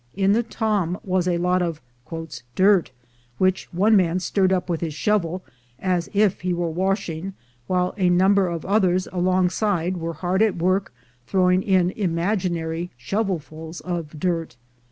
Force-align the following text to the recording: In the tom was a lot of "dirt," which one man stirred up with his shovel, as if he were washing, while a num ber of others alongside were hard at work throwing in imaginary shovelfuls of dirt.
In 0.15 0.31
the 0.33 0.41
tom 0.41 0.97
was 1.03 1.27
a 1.27 1.37
lot 1.37 1.61
of 1.61 1.79
"dirt," 2.55 2.89
which 3.37 3.71
one 3.71 3.95
man 3.95 4.19
stirred 4.19 4.51
up 4.51 4.67
with 4.67 4.81
his 4.81 4.95
shovel, 4.95 5.43
as 5.77 6.09
if 6.11 6.41
he 6.41 6.55
were 6.55 6.71
washing, 6.71 7.35
while 7.67 7.93
a 7.97 8.09
num 8.09 8.33
ber 8.33 8.47
of 8.47 8.65
others 8.65 9.07
alongside 9.13 9.97
were 9.97 10.13
hard 10.13 10.41
at 10.41 10.57
work 10.57 10.91
throwing 11.27 11.61
in 11.61 11.91
imaginary 11.91 12.89
shovelfuls 12.97 13.79
of 13.81 14.19
dirt. 14.19 14.55